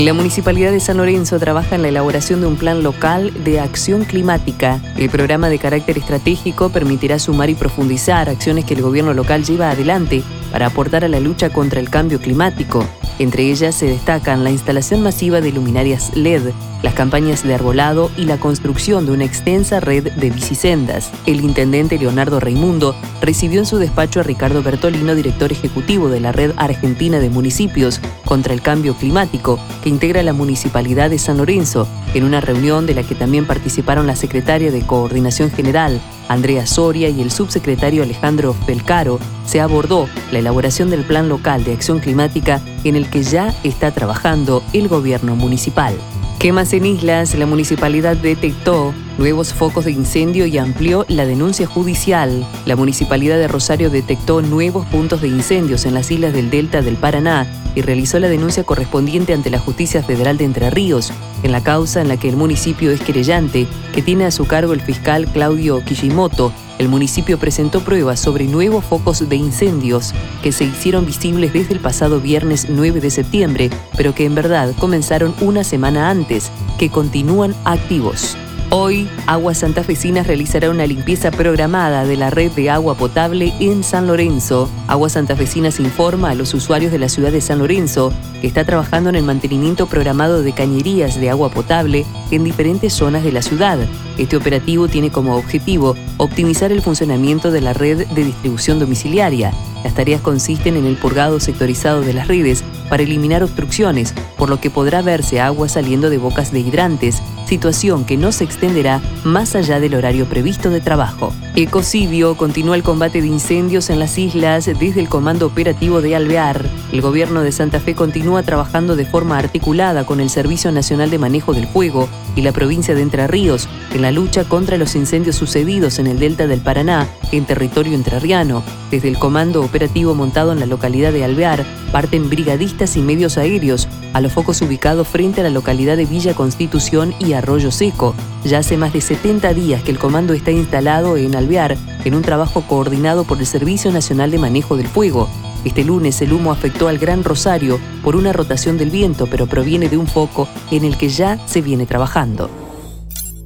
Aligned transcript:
La 0.00 0.14
Municipalidad 0.14 0.72
de 0.72 0.80
San 0.80 0.96
Lorenzo 0.96 1.38
trabaja 1.38 1.74
en 1.74 1.82
la 1.82 1.88
elaboración 1.88 2.40
de 2.40 2.46
un 2.46 2.56
plan 2.56 2.82
local 2.82 3.44
de 3.44 3.60
acción 3.60 4.04
climática. 4.04 4.80
El 4.96 5.10
programa 5.10 5.50
de 5.50 5.58
carácter 5.58 5.98
estratégico 5.98 6.70
permitirá 6.70 7.18
sumar 7.18 7.50
y 7.50 7.54
profundizar 7.54 8.30
acciones 8.30 8.64
que 8.64 8.72
el 8.72 8.80
gobierno 8.80 9.12
local 9.12 9.44
lleva 9.44 9.70
adelante 9.70 10.22
para 10.52 10.68
aportar 10.68 11.04
a 11.04 11.08
la 11.08 11.20
lucha 11.20 11.50
contra 11.50 11.80
el 11.80 11.90
cambio 11.90 12.18
climático. 12.18 12.86
Entre 13.20 13.50
ellas 13.50 13.74
se 13.74 13.84
destacan 13.84 14.44
la 14.44 14.50
instalación 14.50 15.02
masiva 15.02 15.42
de 15.42 15.52
luminarias 15.52 16.16
LED, 16.16 16.52
las 16.82 16.94
campañas 16.94 17.46
de 17.46 17.54
arbolado 17.54 18.10
y 18.16 18.24
la 18.24 18.40
construcción 18.40 19.04
de 19.04 19.12
una 19.12 19.26
extensa 19.26 19.78
red 19.78 20.10
de 20.10 20.30
bicisendas. 20.30 21.12
El 21.26 21.42
intendente 21.42 21.98
Leonardo 21.98 22.40
Raimundo 22.40 22.96
recibió 23.20 23.60
en 23.60 23.66
su 23.66 23.76
despacho 23.76 24.20
a 24.20 24.22
Ricardo 24.22 24.62
Bertolino, 24.62 25.14
director 25.14 25.52
ejecutivo 25.52 26.08
de 26.08 26.20
la 26.20 26.32
Red 26.32 26.52
Argentina 26.56 27.18
de 27.18 27.28
Municipios 27.28 28.00
contra 28.24 28.54
el 28.54 28.62
Cambio 28.62 28.94
Climático, 28.94 29.60
que 29.82 29.90
integra 29.90 30.22
la 30.22 30.32
Municipalidad 30.32 31.10
de 31.10 31.18
San 31.18 31.36
Lorenzo, 31.36 31.86
en 32.14 32.24
una 32.24 32.40
reunión 32.40 32.86
de 32.86 32.94
la 32.94 33.02
que 33.02 33.14
también 33.14 33.46
participaron 33.46 34.06
la 34.06 34.16
secretaria 34.16 34.72
de 34.72 34.80
Coordinación 34.80 35.50
General, 35.50 36.00
Andrea 36.30 36.64
Soria, 36.64 37.08
y 37.08 37.20
el 37.20 37.32
subsecretario 37.32 38.04
Alejandro 38.04 38.54
Felcaro, 38.64 39.18
se 39.44 39.60
abordó 39.60 40.08
la 40.30 40.38
elaboración 40.38 40.88
del 40.88 41.02
Plan 41.02 41.28
Local 41.28 41.64
de 41.64 41.72
Acción 41.72 41.98
Climática 41.98 42.60
en 42.84 42.94
el 42.94 43.10
que 43.10 43.24
ya 43.24 43.52
está 43.64 43.90
trabajando 43.90 44.62
el 44.72 44.86
gobierno 44.86 45.34
municipal. 45.34 45.92
Quemas 46.38 46.72
en 46.72 46.86
islas, 46.86 47.34
la 47.34 47.46
municipalidad 47.46 48.16
detectó 48.16 48.94
nuevos 49.20 49.52
focos 49.52 49.84
de 49.84 49.92
incendio 49.92 50.46
y 50.46 50.56
amplió 50.56 51.04
la 51.06 51.26
denuncia 51.26 51.66
judicial. 51.66 52.46
La 52.64 52.74
municipalidad 52.74 53.36
de 53.36 53.48
Rosario 53.48 53.90
detectó 53.90 54.40
nuevos 54.40 54.86
puntos 54.86 55.20
de 55.20 55.28
incendios 55.28 55.84
en 55.84 55.92
las 55.92 56.10
islas 56.10 56.32
del 56.32 56.48
Delta 56.48 56.80
del 56.80 56.96
Paraná 56.96 57.46
y 57.74 57.82
realizó 57.82 58.18
la 58.18 58.30
denuncia 58.30 58.64
correspondiente 58.64 59.34
ante 59.34 59.50
la 59.50 59.58
Justicia 59.58 60.02
Federal 60.02 60.38
de 60.38 60.46
Entre 60.46 60.70
Ríos, 60.70 61.12
en 61.42 61.52
la 61.52 61.62
causa 61.62 62.00
en 62.00 62.08
la 62.08 62.16
que 62.16 62.30
el 62.30 62.36
municipio 62.38 62.90
es 62.90 63.02
querellante, 63.02 63.66
que 63.92 64.00
tiene 64.00 64.24
a 64.24 64.30
su 64.30 64.46
cargo 64.46 64.72
el 64.72 64.80
fiscal 64.80 65.26
Claudio 65.26 65.84
Kishimoto. 65.84 66.50
El 66.78 66.88
municipio 66.88 67.38
presentó 67.38 67.80
pruebas 67.82 68.20
sobre 68.20 68.46
nuevos 68.46 68.86
focos 68.86 69.28
de 69.28 69.36
incendios 69.36 70.14
que 70.42 70.50
se 70.50 70.64
hicieron 70.64 71.04
visibles 71.04 71.52
desde 71.52 71.74
el 71.74 71.80
pasado 71.80 72.20
viernes 72.20 72.68
9 72.70 73.02
de 73.02 73.10
septiembre, 73.10 73.68
pero 73.98 74.14
que 74.14 74.24
en 74.24 74.34
verdad 74.34 74.74
comenzaron 74.78 75.34
una 75.42 75.62
semana 75.62 76.08
antes, 76.08 76.50
que 76.78 76.88
continúan 76.88 77.54
activos. 77.66 78.34
Hoy, 78.72 79.08
Aguas 79.26 79.58
Santafesinas 79.58 80.28
realizará 80.28 80.70
una 80.70 80.86
limpieza 80.86 81.32
programada 81.32 82.04
de 82.04 82.16
la 82.16 82.30
red 82.30 82.52
de 82.52 82.70
agua 82.70 82.94
potable 82.94 83.52
en 83.58 83.82
San 83.82 84.06
Lorenzo. 84.06 84.70
Aguas 84.86 85.14
Santafesinas 85.14 85.80
informa 85.80 86.30
a 86.30 86.34
los 86.36 86.54
usuarios 86.54 86.92
de 86.92 87.00
la 87.00 87.08
ciudad 87.08 87.32
de 87.32 87.40
San 87.40 87.58
Lorenzo 87.58 88.12
que 88.40 88.46
está 88.46 88.64
trabajando 88.64 89.10
en 89.10 89.16
el 89.16 89.24
mantenimiento 89.24 89.88
programado 89.88 90.44
de 90.44 90.52
cañerías 90.52 91.18
de 91.18 91.30
agua 91.30 91.50
potable 91.50 92.06
en 92.30 92.44
diferentes 92.44 92.92
zonas 92.92 93.24
de 93.24 93.32
la 93.32 93.42
ciudad. 93.42 93.76
Este 94.18 94.36
operativo 94.36 94.86
tiene 94.86 95.10
como 95.10 95.34
objetivo 95.34 95.96
optimizar 96.18 96.70
el 96.70 96.80
funcionamiento 96.80 97.50
de 97.50 97.62
la 97.62 97.72
red 97.72 98.06
de 98.06 98.24
distribución 98.24 98.78
domiciliaria. 98.78 99.52
Las 99.82 99.94
tareas 99.94 100.20
consisten 100.20 100.76
en 100.76 100.86
el 100.86 100.96
purgado 100.96 101.40
sectorizado 101.40 102.02
de 102.02 102.12
las 102.12 102.28
redes 102.28 102.62
para 102.88 103.02
eliminar 103.02 103.42
obstrucciones, 103.42 104.14
por 104.40 104.48
lo 104.48 104.58
que 104.58 104.70
podrá 104.70 105.02
verse 105.02 105.38
agua 105.38 105.68
saliendo 105.68 106.08
de 106.08 106.16
bocas 106.16 106.50
de 106.50 106.60
hidrantes, 106.60 107.22
situación 107.46 108.06
que 108.06 108.16
no 108.16 108.32
se 108.32 108.44
extenderá 108.44 109.02
más 109.22 109.54
allá 109.54 109.80
del 109.80 109.94
horario 109.94 110.24
previsto 110.24 110.70
de 110.70 110.80
trabajo. 110.80 111.34
Ecocidio 111.56 112.36
continúa 112.38 112.74
el 112.74 112.82
combate 112.82 113.20
de 113.20 113.26
incendios 113.26 113.90
en 113.90 113.98
las 113.98 114.16
islas 114.16 114.64
desde 114.64 115.00
el 115.00 115.10
Comando 115.10 115.46
Operativo 115.46 116.00
de 116.00 116.16
Alvear. 116.16 116.64
El 116.90 117.02
gobierno 117.02 117.42
de 117.42 117.52
Santa 117.52 117.80
Fe 117.80 117.94
continúa 117.94 118.42
trabajando 118.42 118.96
de 118.96 119.04
forma 119.04 119.36
articulada 119.36 120.06
con 120.06 120.20
el 120.20 120.30
Servicio 120.30 120.72
Nacional 120.72 121.10
de 121.10 121.18
Manejo 121.18 121.52
del 121.52 121.66
Fuego 121.66 122.08
y 122.34 122.40
la 122.40 122.52
provincia 122.52 122.94
de 122.94 123.02
Entre 123.02 123.26
Ríos 123.26 123.68
en 123.92 124.00
la 124.00 124.10
lucha 124.10 124.44
contra 124.44 124.78
los 124.78 124.94
incendios 124.94 125.36
sucedidos 125.36 125.98
en 125.98 126.06
el 126.06 126.18
delta 126.18 126.46
del 126.46 126.60
Paraná, 126.60 127.08
en 127.30 127.44
territorio 127.44 127.94
entrerriano. 127.94 128.62
Desde 128.90 129.08
el 129.08 129.18
Comando 129.18 129.62
Operativo 129.62 130.14
montado 130.14 130.52
en 130.52 130.60
la 130.60 130.66
localidad 130.66 131.12
de 131.12 131.24
Alvear, 131.24 131.66
parten 131.92 132.30
brigadistas 132.30 132.96
y 132.96 133.02
medios 133.02 133.36
aéreos 133.36 133.88
a 134.12 134.20
los 134.20 134.29
focos 134.30 134.62
ubicados 134.62 135.08
frente 135.08 135.40
a 135.40 135.44
la 135.44 135.50
localidad 135.50 135.96
de 135.96 136.06
Villa 136.06 136.34
Constitución 136.34 137.14
y 137.18 137.32
Arroyo 137.32 137.70
Seco. 137.70 138.14
Ya 138.44 138.58
hace 138.58 138.76
más 138.76 138.92
de 138.92 139.00
70 139.00 139.52
días 139.54 139.82
que 139.82 139.90
el 139.90 139.98
comando 139.98 140.32
está 140.32 140.50
instalado 140.50 141.16
en 141.16 141.34
Alvear 141.34 141.76
en 142.04 142.14
un 142.14 142.22
trabajo 142.22 142.62
coordinado 142.66 143.24
por 143.24 143.38
el 143.38 143.46
Servicio 143.46 143.92
Nacional 143.92 144.30
de 144.30 144.38
Manejo 144.38 144.76
del 144.76 144.88
Fuego. 144.88 145.28
Este 145.64 145.84
lunes 145.84 146.20
el 146.22 146.32
humo 146.32 146.52
afectó 146.52 146.88
al 146.88 146.98
Gran 146.98 147.22
Rosario 147.24 147.78
por 148.02 148.16
una 148.16 148.32
rotación 148.32 148.78
del 148.78 148.90
viento, 148.90 149.26
pero 149.26 149.46
proviene 149.46 149.88
de 149.88 149.98
un 149.98 150.06
foco 150.06 150.48
en 150.70 150.84
el 150.84 150.96
que 150.96 151.08
ya 151.08 151.38
se 151.46 151.60
viene 151.60 151.86
trabajando. 151.86 152.50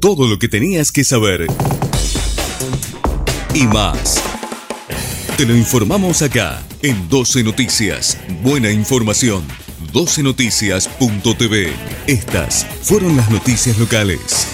Todo 0.00 0.28
lo 0.28 0.38
que 0.38 0.48
tenías 0.48 0.92
que 0.92 1.04
saber 1.04 1.46
y 3.54 3.66
más. 3.66 4.22
Te 5.36 5.46
lo 5.46 5.56
informamos 5.56 6.22
acá 6.22 6.62
en 6.82 7.08
12 7.08 7.42
Noticias. 7.44 8.18
Buena 8.42 8.70
información. 8.70 9.42
12noticias.tv. 9.88 11.72
Estas 12.06 12.66
fueron 12.82 13.16
las 13.16 13.30
noticias 13.30 13.78
locales. 13.78 14.51